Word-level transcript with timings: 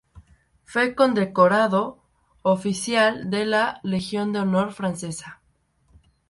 Fue 0.63 0.95
condecorado 0.95 2.01
oficial 2.41 3.29
de 3.29 3.45
la 3.45 3.79
Legión 3.83 4.33
de 4.33 4.39
honor 4.39 4.73
francesa. 4.73 5.43